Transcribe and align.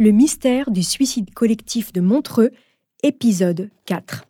Le 0.00 0.12
mystère 0.12 0.70
du 0.70 0.84
suicide 0.84 1.34
collectif 1.34 1.92
de 1.92 2.00
Montreux, 2.00 2.52
épisode 3.02 3.68
4. 3.86 4.26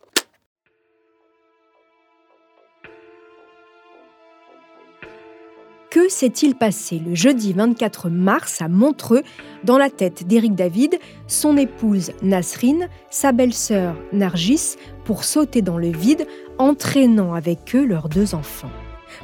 Que 5.91 6.09
s'est-il 6.09 6.55
passé 6.55 6.97
le 6.97 7.13
jeudi 7.13 7.53
24 7.53 8.09
mars 8.09 8.63
à 8.63 8.67
Montreux 8.67 9.21
dans 9.63 9.77
la 9.77 9.91
tête 9.91 10.25
d'Éric 10.25 10.55
David, 10.55 10.97
son 11.27 11.55
épouse 11.55 12.13
Nasrine, 12.23 12.87
sa 13.11 13.31
belle-sœur 13.31 13.95
Nargis, 14.11 14.75
pour 15.05 15.23
sauter 15.23 15.61
dans 15.61 15.77
le 15.77 15.91
vide, 15.91 16.25
entraînant 16.57 17.35
avec 17.35 17.75
eux 17.75 17.85
leurs 17.85 18.09
deux 18.09 18.33
enfants? 18.33 18.71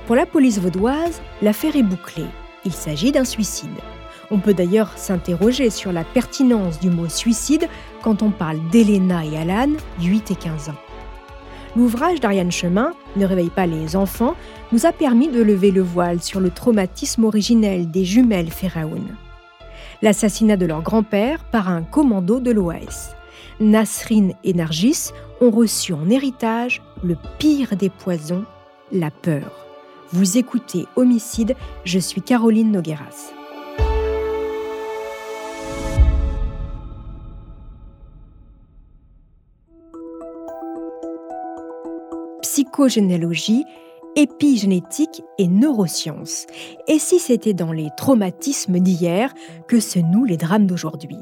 Pour 0.06 0.16
la 0.16 0.28
police 0.28 0.60
vaudoise, 0.60 1.22
l'affaire 1.42 1.76
est 1.76 1.82
bouclée. 1.82 2.28
Il 2.66 2.74
s'agit 2.74 3.12
d'un 3.12 3.26
suicide. 3.26 3.72
On 4.32 4.40
peut 4.40 4.54
d'ailleurs 4.54 4.98
s'interroger 4.98 5.70
sur 5.70 5.92
la 5.92 6.04
pertinence 6.04 6.80
du 6.80 6.90
mot 6.90 7.08
suicide 7.08 7.68
quand 8.02 8.24
on 8.24 8.32
parle 8.32 8.60
d'Elena 8.72 9.26
et 9.26 9.38
Alan, 9.38 9.72
8 10.02 10.32
et 10.32 10.36
15 10.36 10.70
ans. 10.70 10.76
L'ouvrage 11.76 12.22
d'Ariane 12.22 12.52
Chemin, 12.52 12.94
Ne 13.18 13.26
réveille 13.26 13.50
pas 13.50 13.66
les 13.66 13.96
enfants, 13.96 14.36
nous 14.72 14.86
a 14.86 14.94
permis 14.94 15.28
de 15.28 15.42
lever 15.42 15.72
le 15.72 15.82
voile 15.82 16.22
sur 16.22 16.40
le 16.40 16.50
traumatisme 16.50 17.26
originel 17.26 17.92
des 17.92 18.06
jumelles 18.06 18.52
Feraoun. 18.52 19.16
L'assassinat 20.02 20.58
de 20.58 20.66
leur 20.66 20.82
grand-père 20.82 21.44
par 21.46 21.70
un 21.70 21.84
commando 21.84 22.40
de 22.40 22.52
l'OAS. 22.52 23.16
Nasrine 23.60 24.34
et 24.44 24.54
Nargis 24.54 25.12
ont 25.42 25.52
reçu 25.52 25.94
en 25.94 26.10
héritage 26.10 26.82
le 27.04 27.18
pire 27.40 27.76
des 27.76 27.90
poisons, 27.90 28.46
la 28.92 29.12
peur. 29.12 29.66
Vous 30.12 30.38
écoutez 30.38 30.86
Homicide, 30.96 31.56
je 31.84 32.00
suis 32.00 32.22
Caroline 32.22 32.72
Nogueras. 32.72 33.35
Épigénétique 44.16 45.24
et 45.38 45.48
neurosciences. 45.48 46.46
Et 46.88 47.00
si 47.00 47.20
c'était 47.20 47.54
dans 47.54 47.72
les 47.72 47.90
traumatismes 47.98 48.80
d'hier 48.80 49.34
que 49.68 49.80
se 49.80 50.00
nouent 50.00 50.26
les 50.26 50.38
drames 50.38 50.68
d'aujourd'hui? 50.68 51.20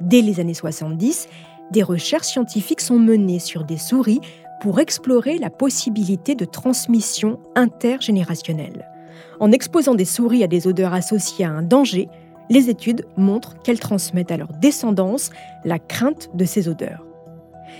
Dès 0.00 0.20
les 0.20 0.40
années 0.40 0.54
70, 0.54 1.28
des 1.70 1.82
recherches 1.82 2.26
scientifiques 2.26 2.80
sont 2.80 2.98
menées 2.98 3.38
sur 3.38 3.64
des 3.64 3.76
souris 3.76 4.20
pour 4.60 4.80
explorer 4.80 5.38
la 5.38 5.50
possibilité 5.50 6.34
de 6.34 6.44
transmission 6.44 7.38
intergénérationnelle. 7.54 8.88
En 9.40 9.52
exposant 9.52 9.94
des 9.94 10.04
souris 10.04 10.44
à 10.44 10.48
des 10.48 10.66
odeurs 10.66 10.94
associées 10.94 11.44
à 11.44 11.50
un 11.50 11.62
danger, 11.62 12.08
les 12.50 12.68
études 12.68 13.06
montrent 13.16 13.60
qu'elles 13.62 13.80
transmettent 13.80 14.30
à 14.30 14.36
leur 14.36 14.52
descendance 14.60 15.30
la 15.64 15.78
crainte 15.78 16.30
de 16.34 16.44
ces 16.44 16.68
odeurs. 16.68 17.04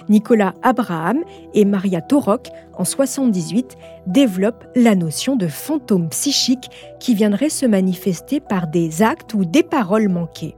Nicolas 0.08 0.54
Abraham 0.62 1.22
et 1.54 1.64
Maria 1.64 2.00
Torok, 2.00 2.48
en 2.74 2.84
78, 2.84 3.76
développent 4.06 4.66
la 4.74 4.94
notion 4.94 5.36
de 5.36 5.46
fantôme 5.46 6.08
psychique 6.08 6.70
qui 7.00 7.14
viendrait 7.14 7.50
se 7.50 7.66
manifester 7.66 8.40
par 8.40 8.66
des 8.66 9.02
actes 9.02 9.34
ou 9.34 9.44
des 9.44 9.62
paroles 9.62 10.08
manquées. 10.08 10.56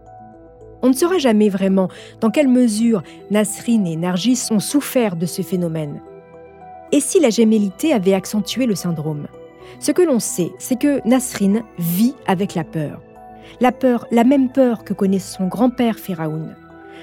On 0.83 0.89
ne 0.89 0.95
saura 0.95 1.19
jamais 1.19 1.49
vraiment 1.49 1.89
dans 2.21 2.31
quelle 2.31 2.49
mesure 2.49 3.03
Nasrine 3.31 3.87
et 3.87 3.97
Nargis 3.97 4.49
ont 4.51 4.61
souffert 4.61 5.17
de 5.17 5.27
ce 5.27 5.43
phénomène. 5.43 6.03
Et 6.93 7.01
si 7.01 7.21
la 7.21 7.31
gémellité 7.31 7.93
avait 7.93 8.15
accentué 8.15 8.67
le 8.67 8.75
syndrome? 8.75 9.27
Ce 9.81 9.93
que 9.93 10.03
l'on 10.03 10.21
sait, 10.21 10.53
c'est 10.59 10.79
que 10.79 11.07
Nasrine 11.09 11.63
vit 11.79 12.15
avec 12.27 12.55
la 12.55 12.65
peur. 12.65 13.01
La 13.61 13.73
peur, 13.73 14.07
la 14.11 14.25
même 14.25 14.51
peur 14.51 14.85
que 14.85 14.95
connaît 14.95 15.19
son 15.19 15.47
grand-père 15.47 15.99
Pharaon 15.99 16.51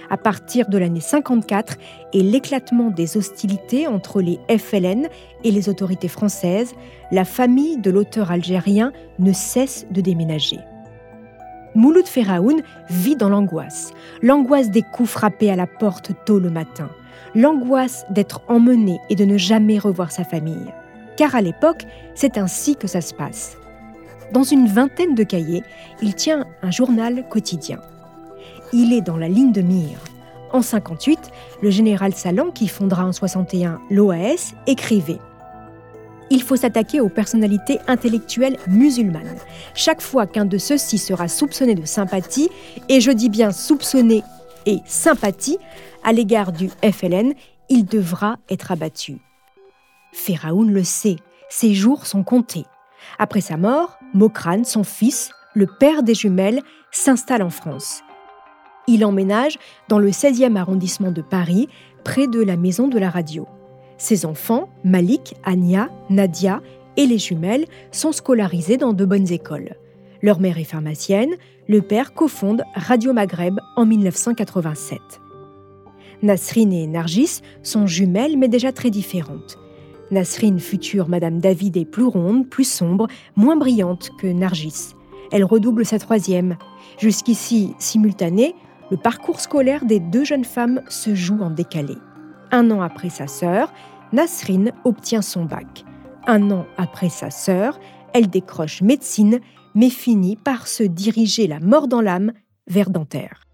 à 0.09 0.17
partir 0.17 0.67
de 0.69 0.77
l'année 0.77 1.01
54 1.01 1.77
et 2.13 2.21
l'éclatement 2.21 2.89
des 2.89 3.17
hostilités 3.17 3.87
entre 3.87 4.21
les 4.21 4.39
FLN 4.49 5.07
et 5.43 5.51
les 5.51 5.69
autorités 5.69 6.07
françaises, 6.07 6.73
la 7.11 7.25
famille 7.25 7.77
de 7.77 7.91
l'auteur 7.91 8.31
algérien 8.31 8.91
ne 9.19 9.33
cesse 9.33 9.85
de 9.91 10.01
déménager. 10.01 10.59
Mouloud 11.73 12.05
Feraoun 12.05 12.61
vit 12.89 13.15
dans 13.15 13.29
l'angoisse, 13.29 13.93
l'angoisse 14.21 14.71
des 14.71 14.81
coups 14.81 15.09
frappés 15.09 15.49
à 15.49 15.55
la 15.55 15.67
porte 15.67 16.11
tôt 16.25 16.39
le 16.39 16.49
matin, 16.49 16.89
l'angoisse 17.33 18.05
d'être 18.09 18.41
emmené 18.49 18.99
et 19.09 19.15
de 19.15 19.23
ne 19.23 19.37
jamais 19.37 19.79
revoir 19.79 20.11
sa 20.11 20.25
famille. 20.25 20.71
Car 21.15 21.35
à 21.35 21.41
l'époque, 21.41 21.85
c'est 22.13 22.37
ainsi 22.37 22.75
que 22.75 22.87
ça 22.87 22.99
se 22.99 23.13
passe. 23.13 23.57
Dans 24.33 24.43
une 24.43 24.67
vingtaine 24.67 25.15
de 25.15 25.23
cahiers, 25.23 25.63
il 26.01 26.15
tient 26.15 26.45
un 26.61 26.71
journal 26.71 27.27
quotidien 27.29 27.79
il 28.73 28.93
est 28.93 29.01
dans 29.01 29.17
la 29.17 29.27
ligne 29.27 29.51
de 29.51 29.61
mire. 29.61 29.99
En 30.51 30.61
58, 30.61 31.19
le 31.61 31.69
général 31.69 32.13
Salan, 32.13 32.51
qui 32.51 32.67
fondera 32.67 33.05
en 33.05 33.13
61 33.13 33.79
l'OAS, 33.89 34.53
écrivait 34.67 35.19
il 36.31 36.41
faut 36.41 36.55
s'attaquer 36.55 37.01
aux 37.01 37.09
personnalités 37.09 37.79
intellectuelles 37.87 38.57
musulmanes. 38.65 39.37
Chaque 39.75 40.01
fois 40.01 40.25
qu'un 40.25 40.45
de 40.45 40.57
ceux-ci 40.57 40.97
sera 40.97 41.27
soupçonné 41.27 41.75
de 41.75 41.85
sympathie, 41.85 42.49
et 42.87 43.01
je 43.01 43.11
dis 43.11 43.29
bien 43.29 43.51
soupçonné 43.51 44.23
et 44.65 44.79
sympathie, 44.85 45.57
à 46.03 46.13
l'égard 46.13 46.53
du 46.53 46.69
FLN, 46.81 47.33
il 47.69 47.85
devra 47.85 48.37
être 48.49 48.71
abattu. 48.71 49.17
Pharaon 50.13 50.63
le 50.63 50.85
sait, 50.85 51.17
ses 51.49 51.73
jours 51.73 52.05
sont 52.05 52.23
comptés. 52.23 52.65
Après 53.19 53.41
sa 53.41 53.57
mort, 53.57 53.99
Mokran, 54.13 54.63
son 54.63 54.85
fils, 54.85 55.31
le 55.53 55.67
père 55.67 56.01
des 56.01 56.15
jumelles, 56.15 56.61
s'installe 56.91 57.43
en 57.43 57.49
France. 57.49 58.03
Il 58.93 59.05
emménage 59.05 59.57
dans 59.87 59.99
le 59.99 60.09
16e 60.09 60.57
arrondissement 60.57 61.13
de 61.13 61.21
Paris, 61.21 61.69
près 62.03 62.27
de 62.27 62.41
la 62.41 62.57
maison 62.57 62.89
de 62.89 62.99
la 62.99 63.09
radio. 63.09 63.47
Ses 63.97 64.25
enfants, 64.25 64.67
Malik, 64.83 65.33
Ania, 65.45 65.87
Nadia 66.09 66.61
et 66.97 67.05
les 67.05 67.17
jumelles, 67.17 67.67
sont 67.93 68.11
scolarisés 68.11 68.75
dans 68.75 68.91
de 68.91 69.05
bonnes 69.05 69.31
écoles. 69.31 69.77
Leur 70.21 70.41
mère 70.41 70.57
est 70.57 70.65
pharmacienne, 70.65 71.29
le 71.69 71.81
père 71.81 72.13
cofonde 72.13 72.63
Radio 72.75 73.13
Maghreb 73.13 73.61
en 73.77 73.85
1987. 73.85 74.99
Nasrine 76.21 76.73
et 76.73 76.85
Nargis 76.85 77.39
sont 77.63 77.87
jumelles 77.87 78.37
mais 78.37 78.49
déjà 78.49 78.73
très 78.73 78.89
différentes. 78.89 79.57
Nasrine, 80.11 80.59
future 80.59 81.07
Madame 81.07 81.39
David, 81.39 81.77
est 81.77 81.85
plus 81.85 82.03
ronde, 82.03 82.49
plus 82.49 82.69
sombre, 82.69 83.07
moins 83.37 83.55
brillante 83.55 84.11
que 84.19 84.27
Nargis. 84.27 84.95
Elle 85.31 85.45
redouble 85.45 85.85
sa 85.85 85.97
troisième. 85.97 86.57
Jusqu'ici 86.99 87.73
simultanée, 87.79 88.53
le 88.91 88.97
parcours 88.97 89.39
scolaire 89.39 89.85
des 89.85 89.99
deux 89.99 90.25
jeunes 90.25 90.45
femmes 90.45 90.81
se 90.89 91.15
joue 91.15 91.41
en 91.41 91.49
décalé. 91.49 91.97
Un 92.51 92.69
an 92.71 92.81
après 92.81 93.09
sa 93.09 93.25
sœur, 93.25 93.73
Nasrine 94.11 94.73
obtient 94.83 95.21
son 95.21 95.45
bac. 95.45 95.85
Un 96.27 96.51
an 96.51 96.65
après 96.77 97.09
sa 97.09 97.31
sœur, 97.31 97.79
elle 98.13 98.29
décroche 98.29 98.81
médecine, 98.81 99.39
mais 99.73 99.89
finit 99.89 100.35
par 100.35 100.67
se 100.67 100.83
diriger 100.83 101.47
la 101.47 101.61
mort 101.61 101.87
dans 101.87 102.01
l'âme 102.01 102.33
vers 102.67 102.89
Dentaire. 102.89 103.45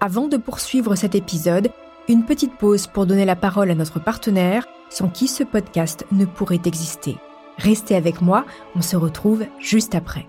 Avant 0.00 0.28
de 0.28 0.38
poursuivre 0.38 0.94
cet 0.94 1.14
épisode, 1.14 1.70
une 2.08 2.24
petite 2.24 2.56
pause 2.56 2.86
pour 2.86 3.04
donner 3.04 3.26
la 3.26 3.36
parole 3.36 3.70
à 3.70 3.74
notre 3.74 4.02
partenaire, 4.02 4.66
sans 4.88 5.10
qui 5.10 5.28
ce 5.28 5.44
podcast 5.44 6.06
ne 6.10 6.24
pourrait 6.24 6.62
exister. 6.64 7.18
Restez 7.58 7.94
avec 7.94 8.22
moi, 8.22 8.46
on 8.74 8.80
se 8.80 8.96
retrouve 8.96 9.44
juste 9.58 9.94
après. 9.94 10.26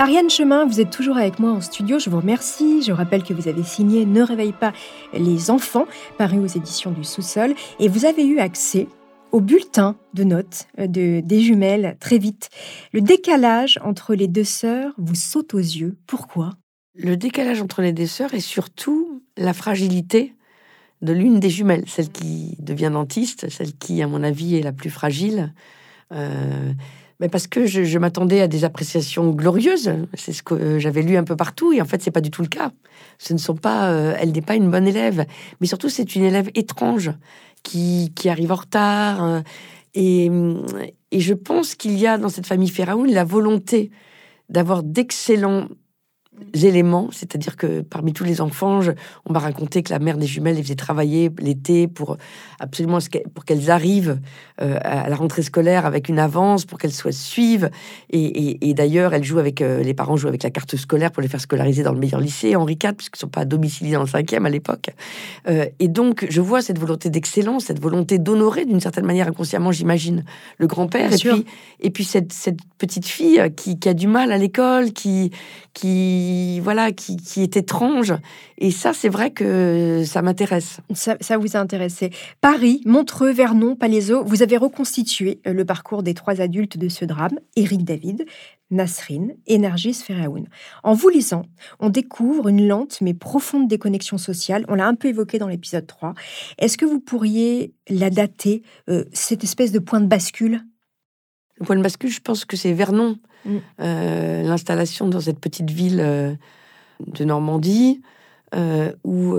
Ariane 0.00 0.30
Chemin, 0.30 0.64
vous 0.64 0.80
êtes 0.80 0.90
toujours 0.90 1.16
avec 1.16 1.40
moi 1.40 1.50
en 1.50 1.60
studio, 1.60 1.98
je 1.98 2.08
vous 2.08 2.18
remercie. 2.18 2.82
Je 2.82 2.92
rappelle 2.92 3.24
que 3.24 3.34
vous 3.34 3.48
avez 3.48 3.64
signé 3.64 4.06
Ne 4.06 4.22
réveille 4.22 4.52
pas 4.52 4.72
les 5.12 5.50
enfants, 5.50 5.86
paru 6.18 6.38
aux 6.38 6.46
éditions 6.46 6.92
du 6.92 7.02
sous-sol, 7.02 7.52
et 7.80 7.88
vous 7.88 8.04
avez 8.04 8.24
eu 8.24 8.38
accès 8.38 8.86
au 9.32 9.40
bulletin 9.40 9.96
de 10.14 10.22
notes 10.22 10.68
euh, 10.78 10.86
de, 10.86 11.20
des 11.20 11.40
jumelles 11.40 11.96
très 11.98 12.18
vite. 12.18 12.48
Le 12.92 13.00
décalage 13.00 13.80
entre 13.82 14.14
les 14.14 14.28
deux 14.28 14.44
sœurs 14.44 14.92
vous 14.98 15.16
saute 15.16 15.52
aux 15.54 15.58
yeux. 15.58 15.98
Pourquoi? 16.06 16.52
Le 16.94 17.16
décalage 17.16 17.60
entre 17.60 17.82
les 17.82 17.92
deux 17.92 18.06
sœurs 18.06 18.34
et 18.34 18.40
surtout 18.40 19.24
la 19.36 19.52
fragilité 19.52 20.36
de 21.02 21.12
l'une 21.12 21.40
des 21.40 21.50
jumelles, 21.50 21.84
celle 21.88 22.10
qui 22.10 22.56
devient 22.60 22.90
dentiste, 22.92 23.48
celle 23.50 23.72
qui, 23.74 24.00
à 24.00 24.06
mon 24.06 24.22
avis, 24.22 24.54
est 24.54 24.62
la 24.62 24.72
plus 24.72 24.90
fragile. 24.90 25.52
Euh, 26.12 26.72
mais 27.20 27.28
parce 27.28 27.46
que 27.46 27.66
je, 27.66 27.98
m'attendais 27.98 28.40
à 28.40 28.48
des 28.48 28.64
appréciations 28.64 29.30
glorieuses. 29.30 29.92
C'est 30.14 30.32
ce 30.32 30.42
que 30.42 30.54
euh, 30.54 30.78
j'avais 30.78 31.02
lu 31.02 31.16
un 31.16 31.24
peu 31.24 31.36
partout, 31.36 31.72
et 31.72 31.82
en 31.82 31.84
fait, 31.84 32.00
c'est 32.02 32.10
pas 32.10 32.20
du 32.20 32.30
tout 32.30 32.42
le 32.42 32.48
cas. 32.48 32.70
Ce 33.18 33.32
ne 33.32 33.38
sont 33.38 33.56
pas, 33.56 33.90
euh, 33.90 34.14
elle 34.18 34.32
n'est 34.32 34.42
pas 34.42 34.54
une 34.54 34.70
bonne 34.70 34.86
élève, 34.86 35.26
mais 35.60 35.66
surtout, 35.66 35.88
c'est 35.88 36.14
une 36.14 36.24
élève 36.24 36.50
étrange 36.54 37.10
qui, 37.62 38.12
arrive 38.26 38.52
en 38.52 38.56
retard. 38.56 39.24
Euh, 39.24 39.40
et, 39.94 40.30
je 41.12 41.34
pense 41.34 41.74
qu'il 41.74 41.98
y 41.98 42.06
a 42.06 42.18
dans 42.18 42.28
cette 42.28 42.46
famille 42.46 42.68
Pharaon 42.68 43.04
la 43.04 43.24
volonté 43.24 43.90
d'avoir 44.48 44.82
d'excellents 44.82 45.68
éléments, 46.54 47.08
c'est-à-dire 47.12 47.56
que 47.56 47.80
parmi 47.82 48.12
tous 48.12 48.24
les 48.24 48.40
enfants, 48.40 48.80
on 49.26 49.32
m'a 49.32 49.38
raconté 49.38 49.82
que 49.82 49.92
la 49.92 49.98
mère 49.98 50.16
des 50.16 50.26
jumelles 50.26 50.56
les 50.56 50.62
faisait 50.62 50.74
travailler 50.74 51.30
l'été 51.38 51.88
pour 51.88 52.16
absolument 52.58 52.98
pour 53.34 53.44
qu'elles 53.44 53.70
arrivent 53.70 54.20
euh, 54.60 54.78
à 54.82 55.08
la 55.08 55.16
rentrée 55.16 55.42
scolaire 55.42 55.86
avec 55.86 56.08
une 56.08 56.18
avance, 56.18 56.64
pour 56.64 56.78
qu'elles 56.78 56.92
soient 56.92 57.12
suivies. 57.12 57.66
Et, 58.10 58.74
d'ailleurs, 58.74 59.14
elles 59.14 59.24
jouent 59.24 59.38
avec 59.38 59.62
euh, 59.62 59.82
les 59.82 59.94
parents 59.94 60.16
jouent 60.16 60.28
avec 60.28 60.42
la 60.42 60.50
carte 60.50 60.76
scolaire 60.76 61.10
pour 61.10 61.22
les 61.22 61.28
faire 61.28 61.40
scolariser 61.40 61.82
dans 61.82 61.92
le 61.92 61.98
meilleur 61.98 62.20
lycée, 62.20 62.56
Henri 62.56 62.78
IV, 62.82 62.94
puisqu'ils 62.94 63.18
ne 63.18 63.20
sont 63.20 63.28
pas 63.28 63.44
domiciliés 63.44 63.94
dans 63.94 64.02
le 64.02 64.08
cinquième 64.08 64.46
à 64.46 64.50
l'époque. 64.50 64.90
Euh, 65.48 65.66
et 65.78 65.88
donc, 65.88 66.26
je 66.28 66.40
vois 66.40 66.62
cette 66.62 66.78
volonté 66.78 67.10
d'excellence, 67.10 67.66
cette 67.66 67.80
volonté 67.80 68.18
d'honorer 68.18 68.64
d'une 68.64 68.80
certaine 68.80 69.06
manière 69.06 69.28
inconsciemment, 69.28 69.72
j'imagine, 69.72 70.24
le 70.58 70.66
grand-père. 70.66 71.12
Et 71.12 71.16
puis, 71.16 71.44
et 71.80 71.90
puis 71.90 72.04
cette, 72.04 72.32
cette 72.32 72.58
petite 72.78 73.06
fille 73.06 73.42
qui, 73.56 73.78
qui 73.78 73.88
a 73.88 73.94
du 73.94 74.06
mal 74.06 74.32
à 74.32 74.38
l'école, 74.38 74.92
qui, 74.92 75.30
qui 75.72 76.27
voilà, 76.62 76.92
qui, 76.92 77.18
est 77.42 77.56
étrange. 77.56 78.14
Et 78.58 78.70
ça, 78.70 78.92
c'est 78.92 79.08
vrai 79.08 79.30
que 79.30 80.02
ça 80.06 80.22
m'intéresse. 80.22 80.80
Ça, 80.94 81.38
vous 81.38 81.56
a 81.56 81.60
intéressé. 81.60 82.10
Paris, 82.40 82.82
Montreux, 82.84 83.32
Vernon, 83.32 83.76
Palaiseau, 83.76 84.24
vous 84.24 84.42
avez 84.42 84.56
reconstitué 84.56 85.40
le 85.44 85.64
parcours 85.64 86.02
des 86.02 86.14
trois 86.14 86.40
adultes 86.40 86.78
de 86.78 86.88
ce 86.88 87.04
drame, 87.04 87.38
Éric 87.56 87.84
David, 87.84 88.26
Nasrin, 88.70 89.28
Énergis 89.46 89.94
Feraoun. 89.94 90.46
En 90.82 90.94
vous 90.94 91.08
lisant, 91.08 91.42
on 91.80 91.88
découvre 91.88 92.48
une 92.48 92.66
lente 92.66 93.00
mais 93.00 93.14
profonde 93.14 93.68
déconnexion 93.68 94.18
sociale. 94.18 94.64
On 94.68 94.74
l'a 94.74 94.86
un 94.86 94.94
peu 94.94 95.08
évoqué 95.08 95.38
dans 95.38 95.48
l'épisode 95.48 95.86
3. 95.86 96.14
Est-ce 96.58 96.76
que 96.76 96.84
vous 96.84 97.00
pourriez 97.00 97.72
la 97.88 98.10
dater, 98.10 98.62
euh, 98.88 99.04
cette 99.12 99.44
espèce 99.44 99.72
de 99.72 99.78
point 99.78 100.00
de 100.00 100.06
bascule? 100.06 100.62
Le 101.60 101.66
point 101.66 101.76
de 101.76 101.82
bascule, 101.82 102.10
je 102.10 102.20
pense 102.20 102.44
que 102.44 102.56
c'est 102.56 102.72
Vernon. 102.72 103.18
Mm. 103.44 103.56
Euh, 103.80 104.42
l'installation 104.42 105.08
dans 105.08 105.20
cette 105.20 105.40
petite 105.40 105.70
ville 105.70 106.00
euh, 106.00 106.34
de 107.06 107.24
Normandie, 107.24 108.00
euh, 108.54 108.92
où, 109.04 109.36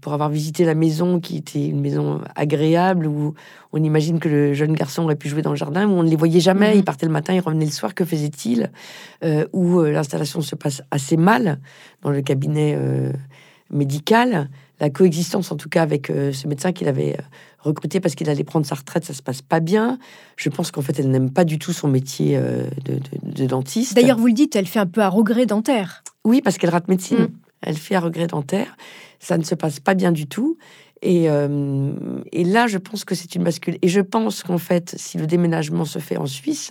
pour 0.00 0.12
avoir 0.12 0.28
visité 0.28 0.64
la 0.64 0.74
maison, 0.74 1.18
qui 1.18 1.36
était 1.36 1.66
une 1.66 1.80
maison 1.80 2.20
agréable, 2.36 3.06
où 3.06 3.34
on 3.72 3.82
imagine 3.82 4.20
que 4.20 4.28
le 4.28 4.54
jeune 4.54 4.72
garçon 4.72 5.02
aurait 5.02 5.16
pu 5.16 5.28
jouer 5.28 5.42
dans 5.42 5.50
le 5.50 5.56
jardin, 5.56 5.88
où 5.88 5.92
on 5.92 6.04
ne 6.04 6.08
les 6.08 6.16
voyait 6.16 6.40
jamais, 6.40 6.72
mm-hmm. 6.72 6.78
il 6.78 6.84
partait 6.84 7.06
le 7.06 7.12
matin, 7.12 7.34
il 7.34 7.40
revenait 7.40 7.64
le 7.64 7.72
soir, 7.72 7.94
que 7.94 8.04
faisait-il 8.04 8.70
Où 9.52 9.82
l'installation 9.82 10.42
se 10.42 10.54
passe 10.54 10.82
assez 10.92 11.16
mal 11.16 11.58
dans 12.02 12.10
le 12.10 12.22
cabinet 12.22 12.78
médical, 13.70 14.48
la 14.80 14.90
coexistence 14.90 15.52
en 15.52 15.56
tout 15.56 15.68
cas 15.68 15.82
avec 15.82 16.08
ce 16.08 16.46
médecin 16.48 16.72
qu'il 16.72 16.88
avait 16.88 17.16
recrutée 17.64 18.00
parce 18.00 18.14
qu'il 18.14 18.28
allait 18.28 18.44
prendre 18.44 18.66
sa 18.66 18.74
retraite, 18.74 19.04
ça 19.04 19.14
se 19.14 19.22
passe 19.22 19.42
pas 19.42 19.60
bien. 19.60 19.98
Je 20.36 20.48
pense 20.48 20.70
qu'en 20.70 20.82
fait, 20.82 20.98
elle 20.98 21.10
n'aime 21.10 21.30
pas 21.30 21.44
du 21.44 21.58
tout 21.58 21.72
son 21.72 21.88
métier 21.88 22.36
euh, 22.36 22.66
de, 22.84 23.46
dentiste. 23.46 23.94
D'ailleurs, 23.94 24.18
vous 24.18 24.26
le 24.26 24.32
dites, 24.32 24.54
elle 24.54 24.66
fait 24.66 24.78
un 24.78 24.86
peu 24.86 25.00
à 25.00 25.08
regret 25.08 25.46
dentaire. 25.46 26.04
Oui, 26.24 26.40
parce 26.42 26.58
qu'elle 26.58 26.70
rate 26.70 26.88
médecine. 26.88 27.18
Mm. 27.18 27.32
Elle 27.62 27.76
fait 27.76 27.94
à 27.94 28.00
regret 28.00 28.26
dentaire. 28.26 28.76
Ça 29.18 29.38
ne 29.38 29.42
se 29.42 29.54
passe 29.54 29.80
pas 29.80 29.94
bien 29.94 30.12
du 30.12 30.26
tout. 30.26 30.58
Et, 31.02 31.30
euh, 31.30 31.92
et 32.32 32.44
là, 32.44 32.66
je 32.66 32.78
pense 32.78 33.04
que 33.04 33.14
c'est 33.14 33.34
une 33.34 33.44
bascule. 33.44 33.78
Et 33.82 33.88
je 33.88 34.00
pense 34.00 34.42
qu'en 34.42 34.58
fait, 34.58 34.94
si 34.98 35.18
le 35.18 35.26
déménagement 35.26 35.84
se 35.84 35.98
fait 35.98 36.16
en 36.16 36.26
Suisse, 36.26 36.70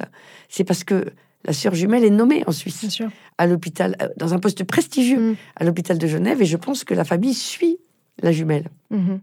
c'est 0.50 0.64
parce 0.64 0.84
que 0.84 1.06
la 1.46 1.54
sœur 1.54 1.76
jumelle 1.76 2.06
est 2.06 2.10
nommée 2.10 2.44
en 2.48 2.52
Suisse, 2.52 3.02
à 3.38 3.48
l'hôpital, 3.48 3.96
euh, 4.02 4.08
dans 4.18 4.34
un 4.34 4.40
poste 4.40 4.64
prestigieux 4.64 5.32
mm. 5.32 5.36
à 5.56 5.64
l'hôpital 5.64 5.98
de 5.98 6.08
Genève. 6.08 6.42
Et 6.42 6.46
je 6.46 6.58
pense 6.58 6.84
que 6.84 6.94
la 6.94 7.04
famille 7.04 7.34
suit 7.34 7.78
la 8.24 8.32
jumelle. 8.32 8.70
Mm-hmm. 8.92 9.20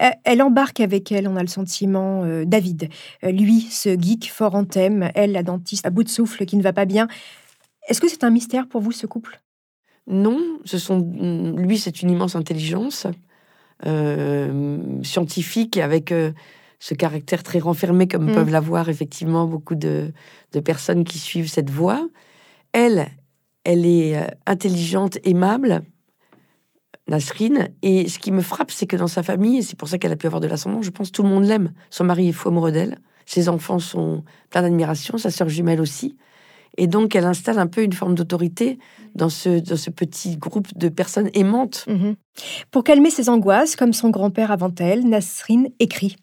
Euh, 0.00 0.10
elle 0.24 0.42
embarque 0.42 0.80
avec 0.80 1.10
elle, 1.12 1.28
on 1.28 1.36
a 1.36 1.42
le 1.42 1.48
sentiment, 1.48 2.24
euh, 2.24 2.44
David. 2.44 2.88
Euh, 3.24 3.30
lui, 3.30 3.62
ce 3.62 3.98
geek 3.98 4.30
fort 4.30 4.54
en 4.54 4.64
thème, 4.64 5.10
elle, 5.14 5.32
la 5.32 5.42
dentiste 5.42 5.86
à 5.86 5.90
bout 5.90 6.04
de 6.04 6.08
souffle 6.08 6.44
qui 6.44 6.56
ne 6.56 6.62
va 6.62 6.72
pas 6.72 6.84
bien. 6.84 7.08
Est-ce 7.88 8.00
que 8.00 8.08
c'est 8.08 8.24
un 8.24 8.30
mystère 8.30 8.68
pour 8.68 8.80
vous, 8.80 8.92
ce 8.92 9.06
couple? 9.06 9.40
Non, 10.06 10.40
ce 10.64 10.78
sont, 10.78 11.00
lui, 11.56 11.78
c'est 11.78 12.02
une 12.02 12.10
immense 12.10 12.36
intelligence 12.36 13.06
scientifique 15.04 15.76
avec 15.76 16.12
ce 16.80 16.94
caractère 16.94 17.44
très 17.44 17.60
renfermé 17.60 18.08
comme 18.08 18.28
mm. 18.28 18.34
peuvent 18.34 18.50
l'avoir 18.50 18.88
effectivement 18.88 19.46
beaucoup 19.46 19.76
de, 19.76 20.12
de, 20.50 20.58
personnes 20.58 21.04
qui 21.04 21.18
suivent 21.18 21.48
cette 21.48 21.70
voie. 21.70 22.08
Elle, 22.72 23.06
elle 23.62 23.86
est 23.86 24.16
intelligente, 24.46 25.18
aimable, 25.22 25.84
Nasrine. 27.08 27.70
Et 27.82 28.08
ce 28.08 28.18
qui 28.18 28.32
me 28.32 28.42
frappe, 28.42 28.70
c'est 28.70 28.86
que 28.86 28.96
dans 28.96 29.08
sa 29.08 29.22
famille, 29.22 29.58
et 29.58 29.62
c'est 29.62 29.76
pour 29.76 29.88
ça 29.88 29.98
qu'elle 29.98 30.12
a 30.12 30.16
pu 30.16 30.26
avoir 30.26 30.40
de 30.40 30.46
l'ascendant, 30.46 30.82
je 30.82 30.90
pense 30.90 31.12
tout 31.12 31.22
le 31.22 31.28
monde 31.28 31.44
l'aime. 31.44 31.72
Son 31.90 32.04
mari 32.04 32.28
est 32.28 32.32
fou 32.32 32.48
amoureux 32.48 32.72
d'elle. 32.72 32.98
Ses 33.26 33.48
enfants 33.48 33.78
sont 33.78 34.24
pleins 34.50 34.62
d'admiration, 34.62 35.18
sa 35.18 35.30
sœur 35.30 35.48
jumelle 35.48 35.80
aussi. 35.80 36.16
Et 36.76 36.86
donc, 36.86 37.16
elle 37.16 37.24
installe 37.24 37.58
un 37.58 37.66
peu 37.66 37.82
une 37.82 37.92
forme 37.92 38.14
d'autorité 38.14 38.78
dans 39.14 39.28
ce, 39.28 39.60
dans 39.60 39.76
ce 39.76 39.90
petit 39.90 40.36
groupe 40.36 40.68
de 40.76 40.88
personnes 40.88 41.30
aimantes. 41.34 41.84
Mhm. 41.88 42.16
Pour 42.70 42.84
calmer 42.84 43.10
ses 43.10 43.28
angoisses, 43.28 43.74
comme 43.74 43.92
son 43.92 44.10
grand-père 44.10 44.52
avant 44.52 44.72
elle, 44.78 45.08
Nasrine 45.08 45.68
écrit. 45.80 46.16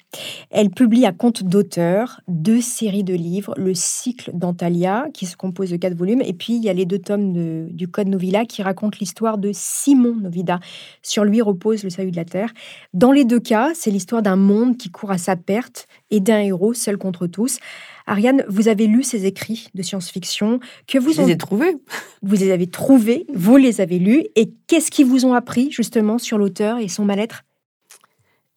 Elle 0.49 0.69
publie 0.69 1.05
à 1.05 1.11
compte 1.11 1.43
d'auteur 1.43 2.21
deux 2.29 2.61
séries 2.61 3.03
de 3.03 3.13
livres, 3.13 3.53
le 3.57 3.73
cycle 3.73 4.31
d'Antalya, 4.33 5.07
qui 5.13 5.25
se 5.25 5.35
compose 5.35 5.71
de 5.71 5.75
quatre 5.75 5.95
volumes, 5.95 6.21
et 6.21 6.33
puis 6.33 6.55
il 6.55 6.63
y 6.63 6.69
a 6.69 6.73
les 6.73 6.85
deux 6.85 6.99
tomes 6.99 7.67
du 7.67 7.87
Code 7.89 8.07
Novida 8.07 8.45
qui 8.45 8.63
racontent 8.63 8.97
l'histoire 8.99 9.37
de 9.37 9.51
Simon 9.53 10.15
Novida. 10.15 10.61
Sur 11.01 11.25
lui 11.25 11.41
repose 11.41 11.83
le 11.83 11.89
salut 11.89 12.11
de 12.11 12.15
la 12.15 12.25
Terre. 12.25 12.53
Dans 12.93 13.11
les 13.11 13.25
deux 13.25 13.41
cas, 13.41 13.71
c'est 13.73 13.91
l'histoire 13.91 14.21
d'un 14.21 14.37
monde 14.37 14.77
qui 14.77 14.89
court 14.89 15.11
à 15.11 15.17
sa 15.17 15.35
perte 15.35 15.87
et 16.11 16.21
d'un 16.21 16.39
héros 16.39 16.73
seul 16.73 16.97
contre 16.97 17.27
tous. 17.27 17.59
Ariane, 18.07 18.43
vous 18.47 18.67
avez 18.67 18.85
lu 18.87 19.03
ces 19.03 19.25
écrits 19.25 19.67
de 19.73 19.81
science-fiction 19.81 20.59
que 20.87 20.99
vous 20.99 21.13
Je 21.13 21.21
les 21.21 21.31
ai 21.31 21.37
trouvés. 21.37 21.75
Vous 22.21 22.35
les 22.35 22.51
avez 22.51 22.67
trouvés, 22.67 23.25
vous 23.33 23.57
les 23.57 23.81
avez 23.81 23.97
lus, 23.99 24.25
et 24.35 24.51
qu'est-ce 24.67 24.91
qu'ils 24.91 25.07
vous 25.07 25.25
ont 25.25 25.33
appris 25.33 25.71
justement 25.71 26.17
sur 26.17 26.37
l'auteur 26.37 26.77
et 26.77 26.87
son 26.87 27.05
mal-être? 27.05 27.44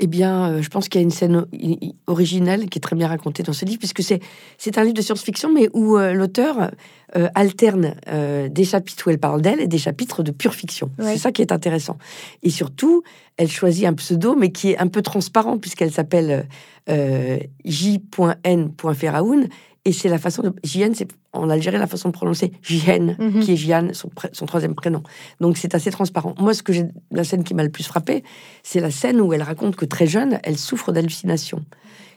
Eh 0.00 0.06
bien, 0.06 0.52
euh, 0.52 0.62
je 0.62 0.68
pense 0.68 0.88
qu'il 0.88 1.00
y 1.00 1.02
a 1.02 1.04
une 1.04 1.10
scène 1.10 1.44
originelle 2.06 2.68
qui 2.68 2.78
est 2.78 2.80
très 2.80 2.94
bien 2.94 3.08
racontée 3.08 3.42
dans 3.42 3.52
ce 3.52 3.64
livre, 3.64 3.78
puisque 3.78 4.02
c'est, 4.02 4.20
c'est 4.56 4.78
un 4.78 4.82
livre 4.82 4.94
de 4.94 5.02
science-fiction, 5.02 5.52
mais 5.52 5.68
où 5.72 5.96
euh, 5.96 6.12
l'auteur 6.12 6.70
euh, 7.16 7.28
alterne 7.34 7.96
des 8.50 8.64
chapitres 8.64 9.06
où 9.06 9.10
elle 9.10 9.18
parle 9.18 9.42
d'elle 9.42 9.60
et 9.60 9.66
des 9.66 9.78
chapitres 9.78 10.22
de 10.22 10.30
pure 10.30 10.54
fiction. 10.54 10.90
C'est 11.00 11.18
ça 11.18 11.32
qui 11.32 11.42
est 11.42 11.50
intéressant. 11.52 11.98
Et 12.42 12.50
surtout, 12.50 13.02
elle 13.36 13.50
choisit 13.50 13.86
un 13.86 13.94
pseudo, 13.94 14.36
mais 14.36 14.52
qui 14.52 14.70
est 14.70 14.78
un 14.78 14.86
peu 14.88 15.02
transparent, 15.02 15.58
puisqu'elle 15.58 15.90
s'appelle 15.90 16.46
J.N.Feraoun, 17.64 19.48
et 19.84 19.92
c'est 19.92 20.08
la 20.08 20.18
façon 20.18 20.42
de. 20.42 20.52
JN, 20.64 20.92
c'est 20.94 21.08
en 21.32 21.50
Algérie 21.50 21.78
la 21.78 21.86
façon 21.86 22.08
de 22.08 22.14
prononcer 22.14 22.52
JN, 22.62 23.16
mhm. 23.18 23.40
qui 23.40 23.52
est 23.52 23.56
Jian, 23.56 23.88
son, 23.92 24.10
son, 24.32 24.46
troisième 24.46 24.74
prénom. 24.74 25.02
Donc 25.40 25.56
c'est 25.56 25.74
assez 25.74 25.90
transparent. 25.90 26.34
Moi, 26.38 26.54
ce 26.54 26.62
que 26.62 26.72
j'ai, 26.72 26.86
la 27.10 27.24
scène 27.24 27.44
qui 27.44 27.54
m'a 27.54 27.62
le 27.62 27.70
plus 27.70 27.84
frappé, 27.84 28.24
c'est 28.62 28.80
la 28.80 28.90
scène 28.90 29.20
où 29.20 29.32
elle 29.32 29.42
raconte 29.42 29.76
que 29.76 29.84
très 29.84 30.06
jeune, 30.06 30.40
elle 30.42 30.56
souffre 30.56 30.92
d'hallucinations. 30.92 31.64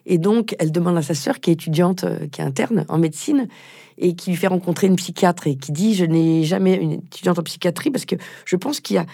Et 0.06 0.18
donc, 0.18 0.56
elle 0.60 0.72
demande 0.72 0.98
à 0.98 1.02
sa 1.02 1.14
sœur, 1.14 1.40
qui 1.40 1.52
est 1.52 1.54
étudiante, 1.54 2.04
euh, 2.04 2.28
qui 2.28 2.42
est 2.42 2.44
interne 2.44 2.86
en 2.90 2.98
médecine, 2.98 3.48
et 3.98 4.16
qui 4.16 4.32
lui 4.32 4.38
fait 4.38 4.48
rencontrer 4.48 4.88
une 4.88 4.96
psychiatre, 4.96 5.48
et 5.48 5.56
qui 5.56 5.72
dit 5.72 5.94
Je 5.94 6.06
n'ai 6.06 6.44
jamais 6.44 6.76
une 6.76 6.94
étudiante 6.94 7.38
en 7.38 7.44
psychiatrie, 7.44 7.92
parce 7.92 8.06
que 8.06 8.16
je 8.46 8.56
pense 8.56 8.80
qu'il 8.80 8.96
y 8.96 9.00
a 9.00 9.06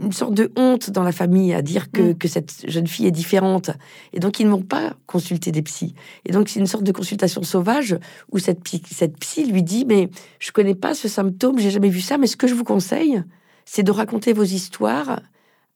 une 0.00 0.12
sorte 0.12 0.34
de 0.34 0.52
honte 0.56 0.90
dans 0.90 1.02
la 1.02 1.12
famille 1.12 1.54
à 1.54 1.62
dire 1.62 1.90
que, 1.90 2.12
mm. 2.12 2.18
que 2.18 2.28
cette 2.28 2.68
jeune 2.68 2.86
fille 2.86 3.06
est 3.06 3.12
différente. 3.12 3.70
Et 4.12 4.20
donc, 4.20 4.40
ils 4.40 4.46
ne 4.46 4.50
vont 4.50 4.62
pas 4.62 4.94
consulter 5.06 5.52
des 5.52 5.62
psys. 5.62 5.94
Et 6.24 6.32
donc, 6.32 6.48
c'est 6.48 6.60
une 6.60 6.66
sorte 6.66 6.84
de 6.84 6.92
consultation 6.92 7.42
sauvage 7.42 7.96
où 8.30 8.38
cette 8.38 8.62
psy, 8.62 8.82
cette 8.90 9.18
psy 9.18 9.46
lui 9.46 9.62
dit 9.62 9.84
Mais 9.86 10.10
je 10.38 10.52
connais 10.52 10.74
pas 10.74 10.94
ce 10.94 11.08
symptôme, 11.08 11.58
j'ai 11.58 11.70
jamais 11.70 11.88
vu 11.88 12.00
ça, 12.00 12.18
mais 12.18 12.26
ce 12.26 12.36
que 12.36 12.46
je 12.46 12.54
vous 12.54 12.64
conseille, 12.64 13.22
c'est 13.64 13.82
de 13.82 13.90
raconter 13.90 14.32
vos 14.32 14.44
histoires 14.44 15.20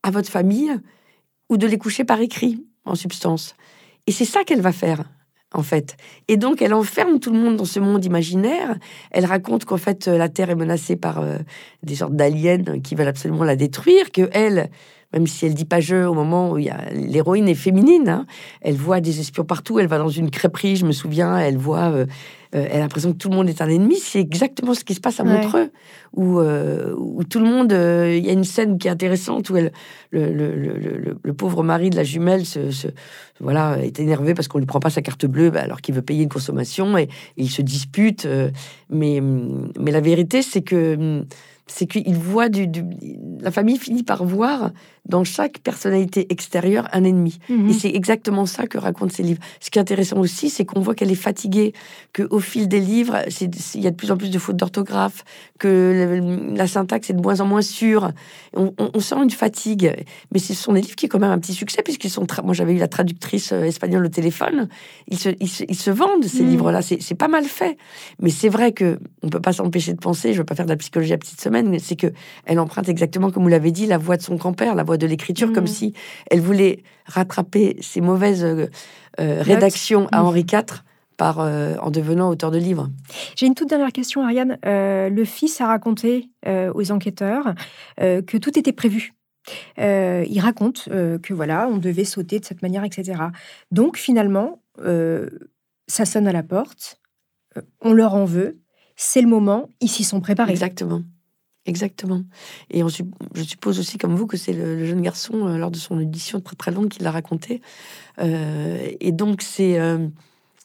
à 0.02 0.10
votre 0.10 0.28
famille 0.28 0.72
ou 1.48 1.56
de 1.56 1.66
les 1.66 1.78
coucher 1.78 2.04
par 2.04 2.20
écrit, 2.20 2.64
en 2.84 2.94
substance. 2.94 3.54
Et 4.06 4.12
c'est 4.12 4.24
ça 4.24 4.44
qu'elle 4.44 4.62
va 4.62 4.72
faire 4.72 5.04
en 5.52 5.62
fait. 5.62 5.96
Et 6.28 6.36
donc, 6.36 6.62
elle 6.62 6.74
enferme 6.74 7.18
tout 7.18 7.32
le 7.32 7.38
monde 7.38 7.56
dans 7.56 7.64
ce 7.64 7.80
monde 7.80 8.04
imaginaire. 8.04 8.76
Elle 9.10 9.24
raconte 9.24 9.64
qu'en 9.64 9.76
fait, 9.76 10.06
la 10.06 10.28
Terre 10.28 10.50
est 10.50 10.56
menacée 10.56 10.96
par 10.96 11.20
euh, 11.20 11.38
des 11.82 11.96
sortes 11.96 12.14
d'aliens 12.14 12.78
qui 12.82 12.94
veulent 12.94 13.08
absolument 13.08 13.44
la 13.44 13.56
détruire, 13.56 14.12
que 14.12 14.28
elle, 14.32 14.70
même 15.12 15.26
si 15.26 15.46
elle 15.46 15.54
dit 15.54 15.64
pas 15.64 15.80
je 15.80 16.06
au 16.06 16.14
moment 16.14 16.52
où 16.52 16.58
il 16.58 16.72
l'héroïne 16.92 17.48
est 17.48 17.54
féminine, 17.54 18.08
hein, 18.08 18.26
elle 18.60 18.76
voit 18.76 19.00
des 19.00 19.20
espions 19.20 19.44
partout. 19.44 19.78
Elle 19.78 19.88
va 19.88 19.98
dans 19.98 20.08
une 20.08 20.30
crêperie, 20.30 20.76
je 20.76 20.86
me 20.86 20.92
souviens, 20.92 21.36
elle 21.38 21.58
voit 21.58 21.90
euh, 21.90 22.06
euh, 22.54 22.66
elle 22.68 22.78
a 22.78 22.80
l'impression 22.80 23.12
que 23.12 23.18
tout 23.18 23.28
le 23.28 23.36
monde 23.36 23.48
est 23.48 23.62
un 23.62 23.68
ennemi. 23.68 23.96
C'est 23.96 24.20
exactement 24.20 24.74
ce 24.74 24.84
qui 24.84 24.94
se 24.94 25.00
passe 25.00 25.20
à 25.20 25.24
Montreux, 25.24 25.70
où, 26.14 26.40
euh, 26.40 26.94
où 26.96 27.22
tout 27.24 27.38
le 27.38 27.46
monde. 27.46 27.72
Euh, 27.72 28.16
il 28.16 28.26
y 28.26 28.30
a 28.30 28.32
une 28.32 28.44
scène 28.44 28.78
qui 28.78 28.88
est 28.88 28.90
intéressante 28.90 29.50
où 29.50 29.56
elle, 29.56 29.72
le, 30.10 30.32
le, 30.32 30.54
le, 30.56 31.16
le 31.22 31.34
pauvre 31.34 31.62
mari 31.62 31.90
de 31.90 31.96
la 31.96 32.04
jumelle 32.04 32.44
se, 32.44 32.70
se 32.70 32.88
voilà, 33.38 33.78
est 33.82 34.00
énervé 34.00 34.34
parce 34.34 34.48
qu'on 34.48 34.58
lui 34.58 34.66
prend 34.66 34.80
pas 34.80 34.90
sa 34.90 35.02
carte 35.02 35.26
bleue 35.26 35.50
bah, 35.50 35.60
alors 35.60 35.80
qu'il 35.80 35.94
veut 35.94 36.02
payer 36.02 36.24
une 36.24 36.28
consommation 36.28 36.98
et, 36.98 37.08
il 37.36 37.50
se 37.50 37.62
dispute. 37.62 38.26
mais, 38.90 39.20
mais 39.20 39.90
la 39.90 40.00
vérité, 40.00 40.42
c'est 40.42 40.62
que 40.62 41.24
c'est 41.72 41.86
qu'il 41.86 42.14
voit 42.16 42.48
du, 42.48 42.66
La 43.40 43.50
famille 43.50 43.78
finit 43.78 44.02
par 44.02 44.24
voir 44.24 44.70
dans 45.08 45.24
chaque 45.24 45.58
personnalité 45.60 46.26
extérieure 46.30 46.86
un 46.92 47.04
ennemi. 47.04 47.38
Mhm. 47.48 47.70
Et 47.70 47.72
c'est 47.72 47.88
exactement 47.88 48.44
ça 48.46 48.66
que 48.66 48.76
racontent 48.76 49.12
ces 49.14 49.22
livres. 49.22 49.40
Ce 49.60 49.70
qui 49.70 49.78
est 49.78 49.82
intéressant 49.82 50.18
aussi, 50.18 50.50
c'est 50.50 50.64
qu'on 50.66 50.80
voit 50.80 50.94
qu'elle 50.94 51.10
est 51.10 51.14
fatiguée, 51.14 51.72
qu'au 52.14 52.38
fil 52.38 52.68
des 52.68 52.80
livres, 52.80 53.16
il 53.74 53.80
y 53.80 53.86
a 53.86 53.90
de 53.90 53.96
plus 53.96 54.10
en 54.10 54.16
plus 54.18 54.30
de 54.30 54.38
fautes 54.38 54.56
d'orthographe, 54.56 55.24
que 55.58 56.20
la 56.54 56.66
syntaxe 56.66 57.08
est 57.10 57.14
de 57.14 57.20
moins 57.22 57.40
en 57.40 57.46
moins 57.46 57.62
sûre. 57.62 58.10
On, 58.54 58.72
on- 58.78 58.90
on 58.94 59.00
sent 59.00 59.16
une 59.22 59.30
fatigue. 59.30 59.94
Mais 60.32 60.38
ce 60.38 60.52
sont 60.54 60.72
des 60.74 60.80
livres 60.82 60.96
qui 60.96 61.06
ont 61.06 61.08
quand 61.08 61.18
même 61.18 61.30
un 61.30 61.38
petit 61.38 61.54
succès, 61.54 61.82
puisqu'ils 61.82 62.10
sont... 62.10 62.26
Moi, 62.44 62.54
j'avais 62.54 62.74
eu 62.74 62.78
la 62.78 62.88
traductrice 62.88 63.52
euh, 63.52 63.62
espagnole 63.64 64.04
au 64.04 64.08
téléphone. 64.08 64.68
Ils 65.08 65.18
se, 65.18 65.30
ils 65.40 65.48
se, 65.48 65.64
ils 65.68 65.76
se 65.76 65.90
vendent, 65.90 66.24
ces 66.24 66.42
Mhm. 66.42 66.50
livres-là. 66.50 66.82
C'est 66.82 67.14
pas 67.14 67.28
mal 67.28 67.44
fait. 67.44 67.76
Mais 68.20 68.30
c'est 68.30 68.48
vrai 68.48 68.72
que 68.72 68.98
on 69.22 69.28
peut 69.28 69.40
pas 69.40 69.52
s'empêcher 69.52 69.92
de 69.92 69.98
penser, 69.98 70.32
je 70.34 70.38
veux 70.38 70.44
pas 70.44 70.54
faire 70.54 70.66
de 70.66 70.70
la 70.70 70.76
psychologie 70.76 71.12
à 71.12 71.18
petite 71.18 71.40
semaine, 71.40 71.59
c'est 71.78 71.96
que 71.96 72.08
elle 72.44 72.58
emprunte 72.58 72.88
exactement 72.88 73.30
comme 73.30 73.42
vous 73.42 73.48
l'avez 73.48 73.70
dit 73.72 73.86
la 73.86 73.98
voix 73.98 74.16
de 74.16 74.22
son 74.22 74.36
grand-père, 74.36 74.74
la 74.74 74.82
voix 74.84 74.96
de 74.96 75.06
l'écriture, 75.06 75.48
Mhm. 75.48 75.54
comme 75.54 75.66
si 75.66 75.92
elle 76.30 76.40
voulait 76.40 76.82
rattraper 77.06 77.76
ses 77.80 78.00
mauvaises 78.00 78.44
euh, 78.44 78.66
euh, 79.20 79.42
rédactions 79.42 80.08
à 80.12 80.20
Mhm. 80.20 80.26
Henri 80.26 80.40
IV 80.52 80.82
par 81.16 81.40
euh, 81.40 81.74
en 81.82 81.90
devenant 81.90 82.30
auteur 82.30 82.50
de 82.50 82.58
livres. 82.58 82.88
J'ai 83.36 83.46
une 83.46 83.54
toute 83.54 83.68
dernière 83.68 83.92
question, 83.92 84.22
Ariane. 84.22 84.56
Euh, 84.64 85.10
le 85.10 85.24
fils 85.26 85.60
a 85.60 85.66
raconté 85.66 86.30
euh, 86.46 86.72
aux 86.74 86.90
enquêteurs 86.92 87.54
que 87.98 88.36
tout 88.38 88.58
était 88.58 88.72
prévu. 88.72 89.12
Il 89.78 90.40
raconte 90.40 90.88
que 90.88 91.32
voilà, 91.34 91.68
on 91.68 91.78
devait 91.78 92.04
sauter 92.04 92.38
de 92.40 92.44
cette 92.44 92.62
manière, 92.62 92.84
etc. 92.84 93.20
Donc 93.70 93.96
finalement, 93.96 94.62
ça 95.88 96.04
sonne 96.04 96.26
à 96.28 96.32
la 96.32 96.42
porte, 96.42 97.00
on 97.80 97.92
leur 97.92 98.14
en 98.14 98.24
veut, 98.24 98.58
c'est 98.96 99.22
le 99.22 99.28
moment, 99.28 99.68
ils 99.80 99.88
s'y 99.88 100.04
sont 100.04 100.20
préparés. 100.20 100.52
Exactement. 100.52 101.02
Exactement. 101.66 102.22
Et 102.70 102.80
je 102.80 103.42
suppose 103.42 103.78
aussi, 103.78 103.98
comme 103.98 104.14
vous, 104.16 104.26
que 104.26 104.36
c'est 104.36 104.52
le, 104.52 104.84
jeune 104.86 105.02
garçon, 105.02 105.46
euh, 105.46 105.58
lors 105.58 105.70
de 105.70 105.76
son 105.76 105.98
audition 105.98 106.40
très 106.40 106.56
très 106.56 106.70
longue, 106.70 106.88
qui 106.88 107.02
l'a 107.02 107.10
raconté. 107.10 107.60
Euh, 108.18 108.90
et 108.98 109.12
donc, 109.12 109.42
c'est 109.42 109.78
euh, 109.78 110.08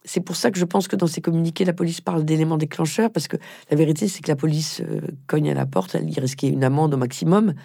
c'est 0.06 0.22
pour 0.22 0.36
ça 0.36 0.52
que 0.52 0.60
je 0.60 0.66
pense 0.66 0.88
que 0.88 0.96
dans 0.96 1.08
ces 1.08 1.20
communiqués, 1.20 1.66
la 1.66 1.74
police 1.74 2.00
parle 2.00 2.24
d'éléments 2.24 2.58
déclencheurs, 2.58 3.12
parce 3.12 3.28
que 3.28 3.38
la 3.70 3.76
vérité, 3.76 4.08
c'est 4.08 4.22
que 4.22 4.30
la 4.30 4.36
police 4.36 4.84
cogne 5.28 5.50
à 5.50 5.56
la 5.56 5.66
porte, 5.66 5.96
elle 5.96 6.10
y 6.10 6.20
risquait 6.20 6.48
une 6.48 6.64
amende 6.64 6.94
au 6.94 6.98
maximum, 6.98 7.56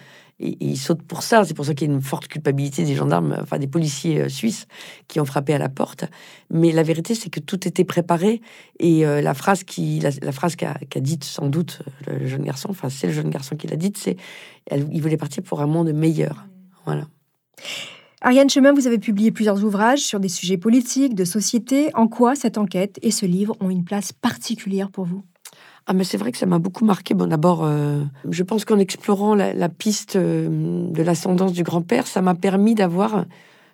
et, 0.41 0.49
et 0.49 0.65
ils 0.65 0.77
sautent 0.77 1.03
pour 1.03 1.23
ça. 1.23 1.45
C'est 1.45 1.53
pour 1.53 1.65
ça 1.65 1.73
qu'il 1.73 1.87
y 1.87 1.91
a 1.91 1.93
une 1.93 2.01
forte 2.01 2.27
culpabilité 2.27 2.83
des 2.83 2.95
gendarmes, 2.95 3.37
enfin 3.41 3.59
des 3.59 3.67
policiers 3.67 4.21
euh, 4.21 4.29
suisses 4.29 4.67
qui 5.07 5.19
ont 5.19 5.25
frappé 5.25 5.53
à 5.53 5.57
la 5.57 5.69
porte. 5.69 6.05
Mais 6.49 6.71
la 6.71 6.83
vérité, 6.83 7.15
c'est 7.15 7.29
que 7.29 7.39
tout 7.39 7.67
était 7.67 7.85
préparé, 7.85 8.41
et 8.79 9.05
euh, 9.05 9.21
la 9.21 9.33
phrase 9.33 9.63
qui, 9.63 9.99
la, 9.99 10.31
phrase 10.31 10.55
qu'a 10.55 10.73
qu'a 10.89 10.99
dite 10.99 11.23
sans 11.23 11.47
doute 11.47 11.81
euh, 12.09 12.19
le 12.19 12.27
jeune 12.27 12.43
garçon, 12.43 12.69
enfin 12.69 12.89
c'est 12.89 13.07
le 13.07 13.13
jeune 13.13 13.29
garçon 13.29 13.55
qui 13.55 13.67
l'a 13.67 13.75
dite, 13.75 13.97
c'est 13.97 14.17
il 14.91 15.01
voulait 15.01 15.17
partir 15.17 15.43
pour 15.43 15.61
un 15.61 15.67
monde 15.67 15.91
meilleur. 15.93 16.45
Voilà. 16.85 17.07
Ariane 18.21 18.49
Chemin, 18.49 18.73
vous 18.73 18.85
avez 18.85 18.99
publié 18.99 19.31
plusieurs 19.31 19.63
ouvrages 19.63 20.01
sur 20.01 20.19
des 20.19 20.29
sujets 20.29 20.57
politiques, 20.57 21.15
de 21.15 21.25
société. 21.25 21.89
En 21.95 22.07
quoi 22.07 22.35
cette 22.35 22.59
enquête 22.59 22.99
et 23.01 23.09
ce 23.09 23.25
livre 23.25 23.55
ont 23.59 23.71
une 23.71 23.83
place 23.83 24.13
particulière 24.13 24.91
pour 24.91 25.05
vous? 25.05 25.23
Ah, 25.87 25.93
mais 25.93 26.03
c'est 26.03 26.17
vrai 26.17 26.31
que 26.31 26.37
ça 26.37 26.45
m'a 26.45 26.59
beaucoup 26.59 26.85
marqué. 26.85 27.13
Bon, 27.13 27.27
d'abord, 27.27 27.61
euh, 27.63 28.03
je 28.29 28.43
pense 28.43 28.65
qu'en 28.65 28.77
explorant 28.79 29.35
la, 29.35 29.53
la 29.53 29.67
piste 29.69 30.15
euh, 30.15 30.47
de 30.89 31.01
l'ascendance 31.03 31.53
du 31.53 31.63
grand-père, 31.63 32.07
ça 32.07 32.21
m'a 32.21 32.35
permis 32.35 32.75
d'avoir 32.75 33.25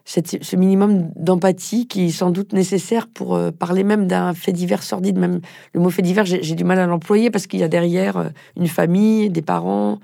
cette- 0.05 0.41
ce 0.41 0.55
minimum 0.55 1.09
d'empathie 1.17 1.85
qui 1.85 2.05
est 2.05 2.09
sans 2.11 2.31
doute 2.31 2.53
nécessaire 2.53 3.07
pour 3.07 3.35
euh, 3.35 3.51
parler 3.51 3.83
même 3.83 4.07
d'un 4.07 4.33
fait 4.33 4.53
divers 4.53 4.83
sordide. 4.83 5.17
Même 5.17 5.41
le 5.73 5.81
mot 5.81 5.89
fait 5.89 6.01
divers, 6.01 6.25
j'ai 6.25 6.55
du 6.55 6.63
mal 6.63 6.79
à 6.79 6.85
l'employer 6.87 7.29
parce 7.29 7.45
qu'il 7.45 7.59
y 7.59 7.63
a 7.63 7.67
derrière 7.67 8.31
une 8.55 8.67
famille, 8.67 9.29
des 9.29 9.41
parents, 9.41 9.99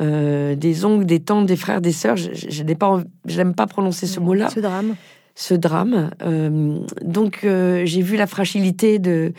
euh, 0.00 0.54
des 0.54 0.84
oncles, 0.84 1.04
des 1.04 1.18
tantes, 1.20 1.46
des 1.46 1.56
frères, 1.56 1.80
des 1.80 1.92
sœurs. 1.92 2.16
Je, 2.16 2.32
je, 2.32 2.46
je 2.48 2.62
n'ai 2.62 2.76
pas, 2.76 3.02
n'aime 3.26 3.54
pas 3.54 3.66
prononcer 3.66 4.06
ce 4.06 4.20
mot-là 4.20 4.48
Ce 4.50 4.60
drame. 4.60 4.94
Ce 5.34 5.54
drame. 5.54 6.10
Euh, 6.22 6.78
donc, 7.02 7.40
euh, 7.44 7.84
j'ai 7.86 8.02
vu 8.02 8.16
la 8.16 8.26
fragilité 8.26 8.98
de, 8.98 9.32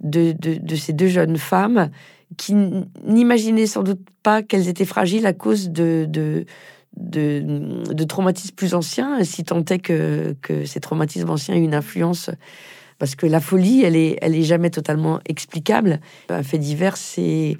de, 0.00 0.32
de, 0.32 0.54
de 0.54 0.76
ces 0.76 0.92
deux 0.92 1.08
jeunes 1.08 1.38
femmes 1.38 1.90
qui 2.36 2.54
n'imaginaient 3.04 3.66
sans 3.66 3.82
doute 3.82 4.00
pas 4.22 4.42
qu'elles 4.42 4.68
étaient 4.68 4.84
fragiles 4.84 5.26
à 5.26 5.32
cause 5.32 5.70
de, 5.70 6.06
de, 6.08 6.44
de 6.96 8.04
traumatismes 8.04 8.54
plus 8.54 8.74
anciens, 8.74 9.22
si 9.22 9.44
tant 9.44 9.64
est 9.64 9.78
que, 9.78 10.34
que 10.42 10.64
ces 10.64 10.80
traumatismes 10.80 11.30
anciens 11.30 11.54
aient 11.54 11.64
une 11.64 11.74
influence. 11.74 12.30
Parce 12.98 13.14
que 13.14 13.26
la 13.26 13.40
folie, 13.40 13.82
elle 13.84 13.94
est, 13.94 14.18
elle 14.22 14.34
est 14.34 14.42
jamais 14.42 14.70
totalement 14.70 15.20
explicable. 15.26 16.00
Un 16.30 16.42
fait 16.42 16.58
divers, 16.58 16.96
c'est 16.96 17.56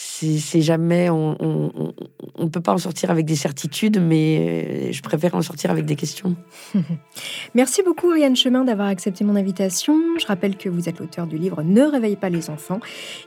c'est 0.00 0.60
jamais 0.60 1.10
on, 1.10 1.92
on 2.36 2.48
peut 2.48 2.60
pas 2.60 2.72
en 2.72 2.78
sortir 2.78 3.10
avec 3.10 3.26
des 3.26 3.34
certitudes 3.34 4.00
mais 4.00 4.92
je 4.92 5.02
préfère 5.02 5.34
en 5.34 5.42
sortir 5.42 5.70
avec 5.70 5.86
des 5.86 5.96
questions 5.96 6.36
Merci 7.54 7.82
beaucoup, 7.82 8.10
Ariane 8.10 8.36
Chemin, 8.36 8.64
d'avoir 8.64 8.88
accepté 8.88 9.24
mon 9.24 9.36
invitation. 9.36 9.94
Je 10.18 10.26
rappelle 10.26 10.56
que 10.56 10.68
vous 10.68 10.88
êtes 10.88 10.98
l'auteur 10.98 11.26
du 11.26 11.38
livre 11.38 11.62
Ne 11.62 11.82
réveille 11.82 12.16
pas 12.16 12.28
les 12.28 12.50
enfants, 12.50 12.80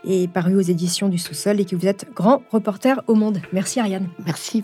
et 0.05 0.27
paru 0.27 0.55
aux 0.55 0.61
éditions 0.61 1.09
du 1.09 1.17
Sous-Sol, 1.17 1.59
et 1.59 1.65
que 1.65 1.75
vous 1.75 1.87
êtes 1.87 2.07
grand 2.13 2.41
reporter 2.51 3.01
au 3.07 3.15
monde. 3.15 3.41
Merci, 3.53 3.79
Ariane. 3.79 4.07
merci 4.25 4.63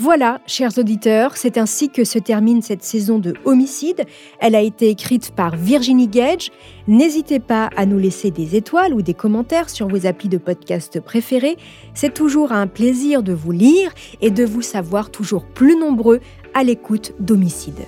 Voilà, 0.00 0.40
chers 0.46 0.78
auditeurs, 0.78 1.36
c'est 1.36 1.58
ainsi 1.58 1.90
que 1.90 2.04
se 2.04 2.20
termine 2.20 2.62
cette 2.62 2.84
saison 2.84 3.18
de 3.18 3.34
Homicide. 3.44 4.04
Elle 4.38 4.54
a 4.54 4.60
été 4.60 4.90
écrite 4.90 5.32
par 5.32 5.56
Virginie 5.56 6.06
Gage. 6.06 6.52
N'hésitez 6.86 7.40
pas 7.40 7.68
à 7.76 7.84
nous 7.84 7.98
laisser 7.98 8.30
des 8.30 8.54
étoiles 8.54 8.94
ou 8.94 9.02
des 9.02 9.14
commentaires 9.14 9.68
sur 9.68 9.88
vos 9.88 10.06
applis 10.06 10.28
de 10.28 10.38
podcast 10.38 11.00
préférés. 11.00 11.56
C'est 11.94 12.14
toujours 12.14 12.52
un 12.52 12.68
plaisir 12.68 13.24
de 13.24 13.32
vous 13.32 13.50
lire 13.50 13.92
et 14.20 14.30
de 14.30 14.44
vous 14.44 14.62
savoir 14.62 15.10
toujours 15.10 15.44
plus 15.44 15.74
nombreux 15.74 16.20
à 16.54 16.62
l'écoute 16.62 17.12
d'Homicide. 17.18 17.82